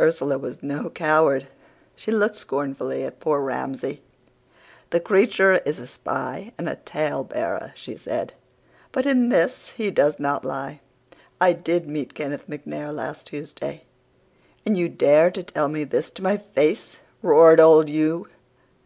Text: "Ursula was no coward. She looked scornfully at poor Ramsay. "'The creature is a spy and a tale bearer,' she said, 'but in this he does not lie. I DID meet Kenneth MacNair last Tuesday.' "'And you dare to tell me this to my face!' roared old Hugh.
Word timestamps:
"Ursula 0.00 0.38
was 0.38 0.62
no 0.62 0.88
coward. 0.88 1.48
She 1.94 2.10
looked 2.10 2.36
scornfully 2.36 3.04
at 3.04 3.20
poor 3.20 3.42
Ramsay. 3.42 4.00
"'The 4.88 5.00
creature 5.00 5.56
is 5.66 5.78
a 5.78 5.86
spy 5.86 6.54
and 6.56 6.66
a 6.66 6.76
tale 6.76 7.24
bearer,' 7.24 7.72
she 7.76 7.94
said, 7.94 8.32
'but 8.90 9.04
in 9.04 9.28
this 9.28 9.72
he 9.76 9.90
does 9.90 10.18
not 10.18 10.46
lie. 10.46 10.80
I 11.42 11.52
DID 11.52 11.90
meet 11.90 12.14
Kenneth 12.14 12.48
MacNair 12.48 12.90
last 12.90 13.26
Tuesday.' 13.26 13.84
"'And 14.64 14.78
you 14.78 14.88
dare 14.88 15.30
to 15.30 15.42
tell 15.42 15.68
me 15.68 15.84
this 15.84 16.08
to 16.08 16.22
my 16.22 16.38
face!' 16.38 16.96
roared 17.20 17.60
old 17.60 17.90
Hugh. 17.90 18.28